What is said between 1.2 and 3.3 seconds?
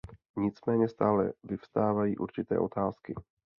vyvstávají určité otázky.